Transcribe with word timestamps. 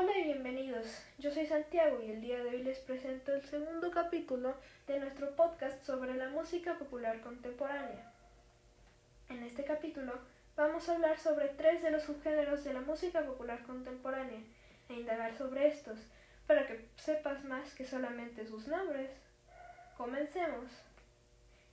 Hola 0.00 0.16
y 0.16 0.22
bienvenidos. 0.22 0.86
Yo 1.18 1.32
soy 1.32 1.44
Santiago 1.44 2.00
y 2.00 2.12
el 2.12 2.20
día 2.20 2.38
de 2.38 2.50
hoy 2.50 2.62
les 2.62 2.78
presento 2.78 3.34
el 3.34 3.42
segundo 3.42 3.90
capítulo 3.90 4.54
de 4.86 5.00
nuestro 5.00 5.34
podcast 5.34 5.84
sobre 5.84 6.14
la 6.14 6.28
música 6.28 6.78
popular 6.78 7.20
contemporánea. 7.20 8.12
En 9.28 9.42
este 9.42 9.64
capítulo 9.64 10.12
vamos 10.54 10.88
a 10.88 10.94
hablar 10.94 11.18
sobre 11.18 11.48
tres 11.48 11.82
de 11.82 11.90
los 11.90 12.04
subgéneros 12.04 12.62
de 12.62 12.74
la 12.74 12.80
música 12.82 13.26
popular 13.26 13.64
contemporánea 13.64 14.38
e 14.88 14.94
indagar 14.94 15.36
sobre 15.36 15.66
estos 15.66 15.98
para 16.46 16.68
que 16.68 16.86
sepas 16.94 17.42
más 17.42 17.74
que 17.74 17.84
solamente 17.84 18.46
sus 18.46 18.68
nombres. 18.68 19.10
Comencemos. 19.96 20.70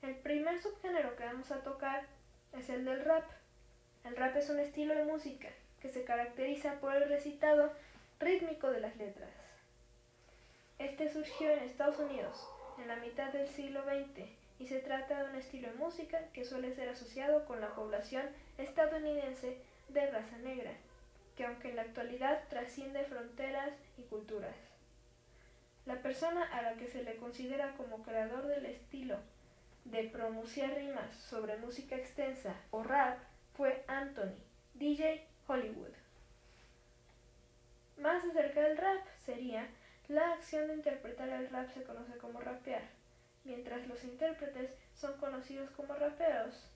El 0.00 0.14
primer 0.14 0.62
subgénero 0.62 1.16
que 1.16 1.24
vamos 1.24 1.50
a 1.50 1.64
tocar 1.64 2.06
es 2.52 2.68
el 2.68 2.84
del 2.84 3.04
rap. 3.04 3.24
El 4.04 4.14
rap 4.14 4.36
es 4.36 4.48
un 4.48 4.60
estilo 4.60 4.94
de 4.94 5.06
música 5.06 5.48
que 5.80 5.88
se 5.88 6.04
caracteriza 6.04 6.78
por 6.78 6.94
el 6.94 7.08
recitado 7.08 7.72
rítmico 8.22 8.70
de 8.70 8.80
las 8.80 8.96
letras. 8.96 9.30
Este 10.78 11.12
surgió 11.12 11.50
en 11.50 11.64
Estados 11.64 11.98
Unidos 11.98 12.48
en 12.78 12.88
la 12.88 12.96
mitad 12.96 13.32
del 13.32 13.48
siglo 13.48 13.82
XX 13.82 14.28
y 14.58 14.68
se 14.68 14.78
trata 14.78 15.22
de 15.22 15.30
un 15.30 15.36
estilo 15.36 15.68
de 15.68 15.74
música 15.74 16.28
que 16.32 16.44
suele 16.44 16.72
ser 16.74 16.88
asociado 16.88 17.44
con 17.46 17.60
la 17.60 17.74
población 17.74 18.24
estadounidense 18.58 19.58
de 19.88 20.10
raza 20.10 20.38
negra, 20.38 20.70
que 21.36 21.44
aunque 21.44 21.70
en 21.70 21.76
la 21.76 21.82
actualidad 21.82 22.44
trasciende 22.48 23.04
fronteras 23.04 23.70
y 23.98 24.02
culturas. 24.02 24.56
La 25.84 26.00
persona 26.00 26.44
a 26.44 26.62
la 26.62 26.74
que 26.74 26.86
se 26.86 27.02
le 27.02 27.16
considera 27.16 27.76
como 27.76 28.04
creador 28.04 28.46
del 28.46 28.66
estilo 28.66 29.18
de 29.84 30.04
pronunciar 30.04 30.76
rimas 30.76 31.12
sobre 31.16 31.56
música 31.56 31.96
extensa 31.96 32.54
o 32.70 32.84
rap 32.84 33.18
fue 33.56 33.84
Anthony, 33.88 34.36
DJ 34.74 35.26
Hollywood. 35.48 36.01
Más 38.02 38.24
acerca 38.24 38.62
del 38.62 38.76
rap 38.78 39.06
sería 39.24 39.68
la 40.08 40.32
acción 40.32 40.66
de 40.66 40.74
interpretar 40.74 41.28
el 41.28 41.48
rap 41.50 41.72
se 41.72 41.84
conoce 41.84 42.18
como 42.18 42.40
rapear, 42.40 42.82
mientras 43.44 43.86
los 43.86 44.02
intérpretes 44.02 44.72
son 44.92 45.16
conocidos 45.18 45.70
como 45.70 45.94
raperos 45.94 46.68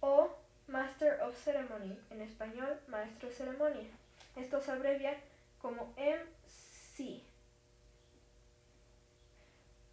o 0.00 0.34
Master 0.66 1.22
of 1.22 1.40
Ceremony, 1.40 1.96
en 2.10 2.20
español 2.20 2.80
maestro 2.88 3.28
de 3.28 3.34
ceremonia. 3.36 3.88
Esto 4.34 4.60
se 4.60 4.72
abrevia 4.72 5.14
como 5.62 5.94
MC. 5.96 7.22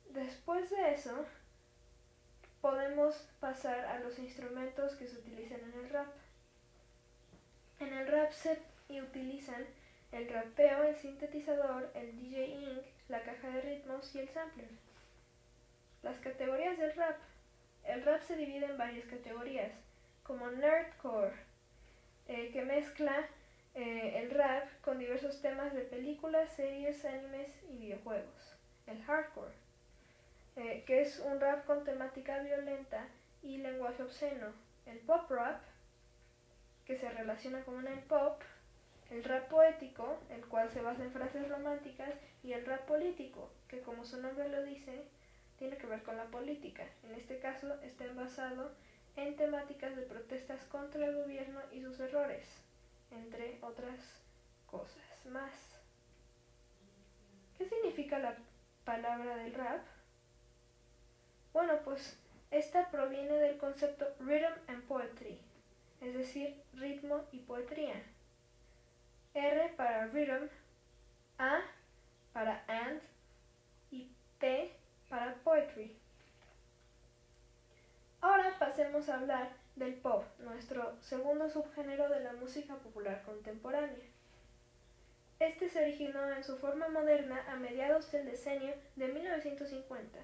Después 0.09 0.71
de 0.71 0.91
eso, 0.91 1.23
podemos 2.61 3.15
pasar 3.39 3.85
a 3.85 3.99
los 3.99 4.17
instrumentos 4.17 4.95
que 4.95 5.07
se 5.07 5.17
utilizan 5.17 5.59
en 5.59 5.85
el 5.85 5.89
rap. 5.91 6.07
En 7.79 7.93
el 7.93 8.07
rap 8.07 8.31
se 8.31 8.59
utilizan 8.89 9.67
el 10.11 10.27
rapeo, 10.29 10.83
el 10.83 10.95
sintetizador, 10.95 11.89
el 11.93 12.15
DJ 12.17 12.47
Ink, 12.47 12.85
la 13.07 13.21
caja 13.23 13.49
de 13.49 13.61
ritmos 13.61 14.13
y 14.15 14.19
el 14.19 14.29
sampler. 14.29 14.69
Las 16.03 16.17
categorías 16.19 16.77
del 16.77 16.95
rap. 16.95 17.17
El 17.83 18.03
rap 18.03 18.21
se 18.21 18.35
divide 18.35 18.65
en 18.65 18.77
varias 18.77 19.05
categorías, 19.05 19.71
como 20.23 20.49
nerdcore, 20.51 21.33
eh, 22.27 22.51
que 22.51 22.63
mezcla 22.63 23.27
eh, 23.73 24.21
el 24.21 24.31
rap 24.31 24.67
con 24.81 24.99
diversos 24.99 25.41
temas 25.41 25.73
de 25.73 25.81
películas, 25.81 26.51
series, 26.53 27.03
animes 27.05 27.49
y 27.69 27.77
videojuegos. 27.77 28.55
El 28.87 29.01
hardcore, 29.03 29.53
eh, 30.57 30.83
que 30.85 31.01
es 31.01 31.19
un 31.19 31.39
rap 31.39 31.65
con 31.65 31.83
temática 31.83 32.39
violenta 32.39 33.07
y 33.41 33.57
lenguaje 33.57 34.03
obsceno. 34.03 34.47
El 34.85 34.99
pop 34.99 35.29
rap, 35.31 35.61
que 36.85 36.97
se 36.97 37.09
relaciona 37.09 37.63
con 37.63 37.87
el 37.87 37.99
pop, 37.99 38.41
el 39.11 39.23
rap 39.23 39.49
poético, 39.49 40.17
el 40.29 40.45
cual 40.45 40.71
se 40.71 40.81
basa 40.81 41.03
en 41.03 41.11
frases 41.11 41.47
románticas, 41.49 42.13
y 42.43 42.53
el 42.53 42.65
rap 42.65 42.85
político, 42.85 43.51
que 43.67 43.81
como 43.81 44.05
su 44.05 44.21
nombre 44.21 44.49
lo 44.49 44.63
dice, 44.63 45.03
tiene 45.59 45.77
que 45.77 45.85
ver 45.85 46.01
con 46.01 46.17
la 46.17 46.25
política. 46.25 46.83
En 47.03 47.13
este 47.13 47.39
caso 47.39 47.79
está 47.83 48.05
basado 48.13 48.71
en 49.15 49.35
temáticas 49.35 49.95
de 49.95 50.03
protestas 50.03 50.63
contra 50.65 51.05
el 51.05 51.15
gobierno 51.15 51.59
y 51.71 51.81
sus 51.81 51.99
errores, 51.99 52.45
entre 53.11 53.59
otras 53.61 53.99
cosas 54.65 55.25
más. 55.29 55.51
¿Qué 57.57 57.67
significa 57.67 58.17
la 58.17 58.37
palabra 58.85 59.35
del 59.35 59.53
rap? 59.53 59.81
Bueno, 61.53 61.73
pues 61.83 62.17
esta 62.49 62.89
proviene 62.89 63.33
del 63.33 63.57
concepto 63.57 64.07
rhythm 64.19 64.53
and 64.67 64.83
poetry, 64.87 65.37
es 65.99 66.13
decir, 66.13 66.55
ritmo 66.73 67.25
y 67.31 67.39
poetría. 67.39 68.01
Rhythm, 70.07 70.49
A 71.37 71.61
para 72.33 72.63
and 72.67 73.01
y 73.91 74.09
P 74.39 74.73
para 75.09 75.35
poetry. 75.43 75.97
Ahora 78.21 78.55
pasemos 78.59 79.09
a 79.09 79.15
hablar 79.15 79.49
del 79.75 79.95
pop, 79.95 80.23
nuestro 80.39 81.01
segundo 81.01 81.49
subgénero 81.49 82.09
de 82.09 82.19
la 82.19 82.33
música 82.33 82.75
popular 82.75 83.23
contemporánea. 83.23 84.05
Este 85.39 85.69
se 85.69 85.81
originó 85.81 86.31
en 86.31 86.43
su 86.43 86.57
forma 86.57 86.87
moderna 86.89 87.43
a 87.51 87.55
mediados 87.55 88.11
del 88.11 88.25
decenio 88.25 88.75
de 88.95 89.07
1950 89.07 90.19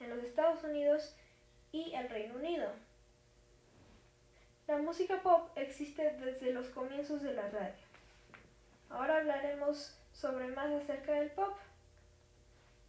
en 0.00 0.10
los 0.10 0.22
Estados 0.22 0.62
Unidos 0.62 1.16
y 1.72 1.92
el 1.94 2.08
Reino 2.08 2.36
Unido. 2.36 2.70
La 4.68 4.78
música 4.78 5.22
pop 5.22 5.50
existe 5.56 6.08
desde 6.20 6.52
los 6.52 6.68
comienzos 6.68 7.20
de 7.22 7.34
la 7.34 7.48
radio. 7.50 7.93
Ahora 8.94 9.16
hablaremos 9.16 9.98
sobre 10.12 10.46
más 10.48 10.70
acerca 10.70 11.14
del 11.14 11.30
pop. 11.32 11.56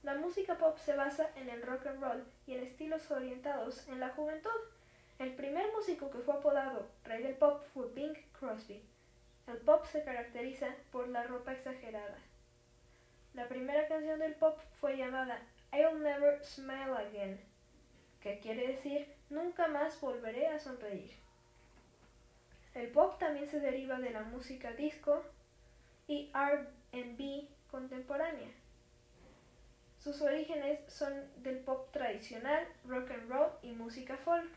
La 0.03 0.13
música 0.13 0.55
pop 0.55 0.77
se 0.77 0.95
basa 0.95 1.31
en 1.35 1.49
el 1.49 1.63
rock 1.63 1.87
and 1.87 1.99
roll 1.99 2.23
y 2.45 2.53
en 2.53 2.63
estilos 2.63 3.09
orientados 3.09 3.87
en 3.87 3.99
la 3.99 4.09
juventud. 4.09 4.51
El 5.17 5.33
primer 5.33 5.71
músico 5.71 6.11
que 6.11 6.19
fue 6.19 6.35
apodado 6.35 6.87
Rey 7.05 7.23
del 7.23 7.33
Pop 7.33 7.63
fue 7.73 7.87
Bing 7.95 8.15
Crosby. 8.39 8.83
El 9.47 9.57
pop 9.57 9.83
se 9.87 10.03
caracteriza 10.03 10.67
por 10.91 11.07
la 11.07 11.23
ropa 11.23 11.53
exagerada. 11.53 12.19
La 13.33 13.47
primera 13.47 13.87
canción 13.87 14.19
del 14.19 14.35
pop 14.35 14.59
fue 14.79 14.97
llamada 14.97 15.41
I'll 15.73 16.03
Never 16.03 16.45
Smile 16.45 16.97
Again, 16.97 17.39
que 18.21 18.39
quiere 18.41 18.67
decir 18.67 19.11
nunca 19.31 19.67
más 19.69 19.99
volveré 19.99 20.49
a 20.49 20.59
sonreír. 20.59 21.13
El 22.75 22.89
pop 22.91 23.17
también 23.17 23.47
se 23.47 23.59
deriva 23.59 23.97
de 23.97 24.11
la 24.11 24.21
música 24.21 24.71
disco 24.73 25.23
y 26.07 26.31
RB 26.33 27.47
contemporánea. 27.69 28.49
Sus 29.99 30.21
orígenes 30.21 30.79
son 30.87 31.13
del 31.41 31.59
pop 31.59 31.91
tradicional, 31.91 32.67
rock 32.85 33.11
and 33.11 33.29
roll 33.29 33.49
y 33.63 33.71
música 33.71 34.17
folk. 34.17 34.49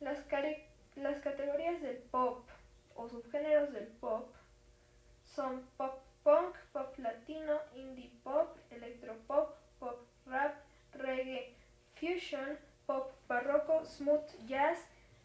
Las, 0.00 0.18
las 0.96 1.20
categorías 1.20 1.80
del 1.82 1.96
pop 1.96 2.48
o 2.94 3.08
subgéneros 3.08 3.72
del 3.72 3.86
pop 3.86 4.32
son 5.24 5.66
pop 5.76 6.00
punk, 6.22 6.56
pop 6.72 6.96
latino, 6.98 7.58
indie 7.74 8.12
pop, 8.22 8.56
electropop, 8.70 9.56
pop 9.80 10.06
rap, 10.26 10.54
reggae, 10.92 11.54
fusion, 11.96 12.58
pop 12.86 13.12
barroco, 13.28 13.84
smooth 13.84 14.46
jazz, 14.46 14.78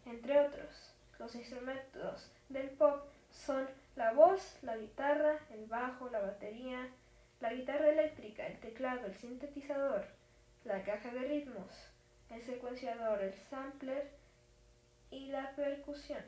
entre 0.05 0.39
otros. 0.39 0.93
Los 1.19 1.35
instrumentos 1.35 2.31
del 2.49 2.69
pop 2.71 3.05
son 3.31 3.67
la 3.97 4.13
voz, 4.13 4.59
la 4.61 4.77
guitarra, 4.77 5.39
el 5.49 5.65
bajo, 5.65 6.07
la 6.09 6.19
batería, 6.19 6.87
la 7.39 7.51
guitarra 7.51 7.89
eléctrica, 7.89 8.45
el 8.45 8.59
teclado, 8.59 9.07
el 9.07 9.15
sintetizador, 9.15 10.05
la 10.65 10.83
caja 10.83 11.09
de 11.09 11.21
ritmos, 11.21 11.73
el 12.29 12.43
secuenciador, 12.43 13.23
el 13.23 13.33
sampler 13.33 14.11
y 15.09 15.29
la 15.29 15.55
percusión. 15.55 16.23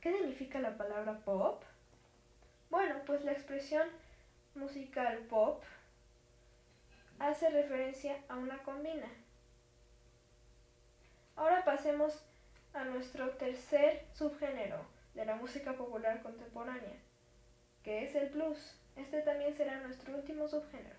¿Qué 0.00 0.12
significa 0.12 0.58
la 0.58 0.76
palabra 0.76 1.20
pop? 1.20 1.62
Bueno, 2.68 2.96
pues 3.06 3.24
la 3.24 3.32
expresión 3.32 3.86
musical 4.56 5.18
pop 5.30 5.62
hace 7.20 7.48
referencia 7.50 8.16
a 8.28 8.36
una 8.38 8.58
combina. 8.64 9.06
Ahora 11.36 11.64
pasemos 11.64 12.24
a 12.74 12.84
nuestro 12.84 13.30
tercer 13.36 14.04
subgénero 14.14 14.91
de 15.14 15.24
la 15.24 15.36
música 15.36 15.76
popular 15.76 16.22
contemporánea, 16.22 16.96
que 17.82 18.04
es 18.04 18.14
el 18.14 18.30
blues. 18.30 18.78
Este 18.96 19.22
también 19.22 19.54
será 19.54 19.80
nuestro 19.80 20.14
último 20.14 20.48
subgénero. 20.48 20.96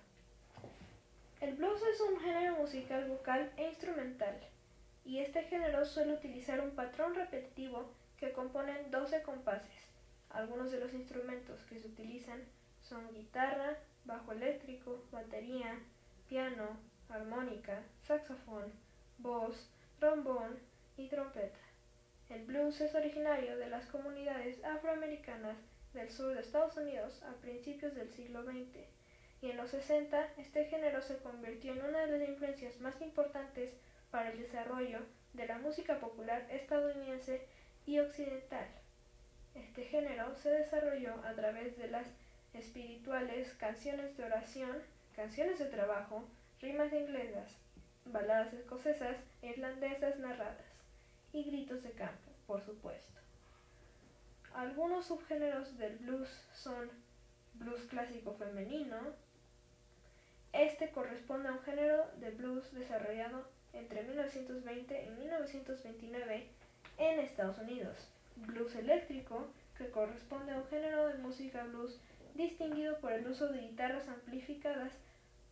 El 1.41 1.55
blues 1.55 1.81
es 1.93 1.99
un 2.01 2.19
género 2.19 2.55
musical 2.55 3.07
vocal 3.07 3.51
e 3.57 3.67
instrumental, 3.67 4.35
y 5.05 5.19
este 5.19 5.43
género 5.43 5.85
suele 5.85 6.13
utilizar 6.13 6.61
un 6.61 6.71
patrón 6.71 7.15
repetitivo 7.15 7.91
que 8.17 8.31
componen 8.31 8.89
12 8.89 9.21
compases. 9.23 9.89
Algunos 10.29 10.71
de 10.71 10.79
los 10.79 10.93
instrumentos 10.93 11.61
que 11.63 11.79
se 11.79 11.87
utilizan 11.87 12.41
son 12.81 13.13
guitarra, 13.13 13.77
bajo 14.05 14.31
eléctrico, 14.31 15.03
batería, 15.11 15.79
piano, 16.27 16.77
armónica, 17.09 17.83
saxofón, 18.01 18.71
voz, 19.17 19.69
trombón 19.99 20.57
y 20.97 21.07
trompeta. 21.07 21.59
El 22.33 22.45
blues 22.45 22.81
es 22.81 22.95
originario 22.95 23.59
de 23.59 23.69
las 23.69 23.85
comunidades 23.85 24.63
afroamericanas 24.63 25.55
del 25.93 26.09
sur 26.09 26.33
de 26.33 26.41
Estados 26.41 26.75
Unidos 26.77 27.21
a 27.21 27.39
principios 27.41 27.93
del 27.93 28.09
siglo 28.09 28.43
XX, 28.43 28.79
y 29.43 29.51
en 29.51 29.57
los 29.57 29.69
60 29.69 30.33
este 30.37 30.65
género 30.65 31.03
se 31.03 31.17
convirtió 31.17 31.73
en 31.73 31.85
una 31.85 32.07
de 32.07 32.17
las 32.17 32.27
influencias 32.27 32.79
más 32.79 32.99
importantes 33.01 33.77
para 34.09 34.31
el 34.31 34.39
desarrollo 34.39 35.01
de 35.33 35.45
la 35.45 35.59
música 35.59 35.99
popular 35.99 36.47
estadounidense 36.49 37.45
y 37.85 37.99
occidental. 37.99 38.65
Este 39.53 39.85
género 39.85 40.35
se 40.35 40.49
desarrolló 40.49 41.13
a 41.23 41.35
través 41.35 41.77
de 41.77 41.87
las 41.87 42.07
espirituales, 42.55 43.53
canciones 43.59 44.17
de 44.17 44.25
oración, 44.25 44.81
canciones 45.15 45.59
de 45.59 45.65
trabajo, 45.65 46.27
rimas 46.59 46.93
inglesas, 46.93 47.55
baladas 48.05 48.53
escocesas 48.53 49.17
e 49.43 49.49
irlandesas 49.49 50.17
narradas, 50.17 50.72
y 51.33 51.43
gritos 51.43 51.83
de 51.83 51.91
campo, 51.91 52.31
por 52.47 52.61
supuesto. 52.61 53.19
Algunos 54.53 55.07
subgéneros 55.07 55.77
del 55.77 55.97
blues 55.97 56.29
son 56.53 56.89
blues 57.55 57.81
clásico 57.89 58.33
femenino. 58.33 58.97
Este 60.53 60.91
corresponde 60.91 61.49
a 61.49 61.53
un 61.53 61.63
género 61.63 62.05
de 62.19 62.31
blues 62.31 62.71
desarrollado 62.73 63.47
entre 63.73 64.03
1920 64.03 65.05
y 65.05 65.09
1929 65.09 66.47
en 66.99 67.19
Estados 67.19 67.57
Unidos. 67.57 67.97
Blues 68.35 68.75
eléctrico, 68.75 69.47
que 69.77 69.89
corresponde 69.89 70.51
a 70.51 70.57
un 70.57 70.67
género 70.67 71.07
de 71.07 71.17
música 71.17 71.63
blues 71.63 71.99
distinguido 72.35 72.99
por 72.99 73.11
el 73.11 73.27
uso 73.27 73.47
de 73.51 73.61
guitarras 73.61 74.07
amplificadas, 74.07 74.93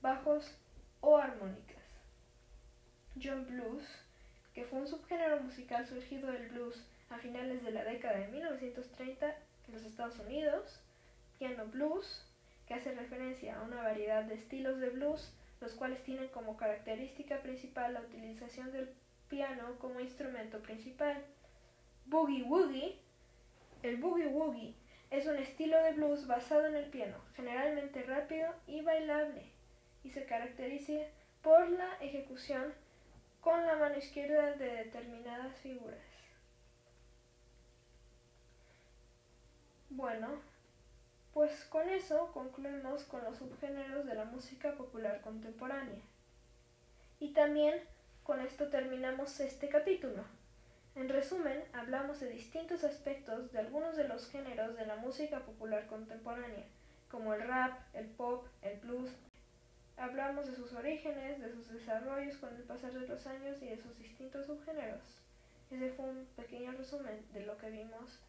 bajos 0.01 0.55
o 0.99 1.17
armónicas. 1.17 1.81
John 3.21 3.45
Blues, 3.47 3.83
que 4.53 4.65
fue 4.65 4.79
un 4.79 4.87
subgénero 4.87 5.41
musical 5.41 5.85
surgido 5.85 6.31
del 6.31 6.49
blues 6.49 6.85
a 7.09 7.17
finales 7.17 7.63
de 7.63 7.71
la 7.71 7.83
década 7.83 8.19
de 8.19 8.27
1930 8.27 9.35
en 9.67 9.73
los 9.73 9.83
Estados 9.83 10.19
Unidos. 10.19 10.81
Piano 11.39 11.65
Blues, 11.67 12.25
que 12.67 12.73
hace 12.73 12.93
referencia 12.93 13.57
a 13.57 13.63
una 13.63 13.81
variedad 13.81 14.23
de 14.23 14.35
estilos 14.35 14.79
de 14.79 14.89
blues, 14.89 15.33
los 15.59 15.73
cuales 15.73 16.03
tienen 16.03 16.29
como 16.29 16.57
característica 16.57 17.41
principal 17.41 17.93
la 17.93 18.01
utilización 18.01 18.71
del 18.71 18.89
piano 19.27 19.77
como 19.79 19.99
instrumento 19.99 20.59
principal. 20.59 21.23
Boogie 22.05 22.43
Woogie. 22.43 22.99
El 23.83 23.97
Boogie 23.97 24.27
Woogie 24.27 24.75
es 25.09 25.25
un 25.25 25.37
estilo 25.37 25.81
de 25.83 25.93
blues 25.93 26.27
basado 26.27 26.65
en 26.67 26.75
el 26.75 26.89
piano, 26.89 27.17
generalmente 27.35 28.03
rápido 28.03 28.53
y 28.67 28.81
bailable, 28.81 29.43
y 30.03 30.11
se 30.11 30.25
caracteriza 30.25 30.93
por 31.41 31.69
la 31.69 31.95
ejecución 32.01 32.73
con 33.41 33.65
la 33.65 33.75
mano 33.75 33.97
izquierda 33.97 34.53
de 34.53 34.71
determinadas 34.83 35.55
figuras. 35.57 35.99
Bueno, 39.89 40.39
pues 41.33 41.65
con 41.65 41.89
eso 41.89 42.31
concluimos 42.33 43.03
con 43.03 43.23
los 43.23 43.37
subgéneros 43.37 44.05
de 44.05 44.15
la 44.15 44.25
música 44.25 44.75
popular 44.75 45.21
contemporánea. 45.21 45.99
Y 47.19 47.33
también 47.33 47.75
con 48.23 48.41
esto 48.41 48.69
terminamos 48.69 49.39
este 49.39 49.69
capítulo. 49.69 50.23
En 50.95 51.09
resumen, 51.09 51.63
hablamos 51.73 52.19
de 52.19 52.29
distintos 52.29 52.83
aspectos 52.83 53.51
de 53.51 53.59
algunos 53.59 53.95
de 53.95 54.07
los 54.07 54.29
géneros 54.29 54.75
de 54.75 54.85
la 54.85 54.97
música 54.97 55.39
popular 55.39 55.87
contemporánea, 55.87 56.65
como 57.09 57.33
el 57.33 57.47
rap, 57.47 57.79
el 57.93 58.07
pop, 58.07 58.45
el 58.61 58.79
blues. 58.79 59.09
Hablamos 60.01 60.47
de 60.47 60.55
sus 60.55 60.73
orígenes, 60.73 61.39
de 61.39 61.51
sus 61.51 61.69
desarrollos 61.69 62.35
con 62.37 62.49
el 62.55 62.63
pasar 62.63 62.91
de 62.91 63.07
los 63.07 63.27
años 63.27 63.61
y 63.61 63.67
de 63.67 63.77
sus 63.77 63.95
distintos 63.99 64.47
subgéneros. 64.47 65.21
Ese 65.69 65.91
fue 65.91 66.09
un 66.09 66.25
pequeño 66.35 66.71
resumen 66.71 67.23
de 67.33 67.45
lo 67.45 67.55
que 67.59 67.69
vimos 67.69 68.19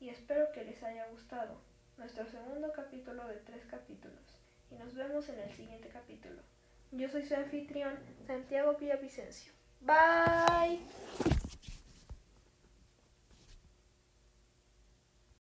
y 0.00 0.08
espero 0.08 0.50
que 0.50 0.64
les 0.64 0.82
haya 0.82 1.06
gustado 1.06 1.60
nuestro 1.98 2.26
segundo 2.26 2.72
capítulo 2.72 3.28
de 3.28 3.36
tres 3.36 3.64
capítulos 3.66 4.40
y 4.72 4.74
nos 4.74 4.92
vemos 4.96 5.28
en 5.28 5.38
el 5.38 5.52
siguiente 5.52 5.88
capítulo. 5.88 6.42
Yo 6.90 7.08
soy 7.08 7.24
su 7.24 7.36
anfitrión, 7.36 7.96
Santiago 8.26 8.74
Villavicencio. 8.74 9.52
Bye. 9.82 10.80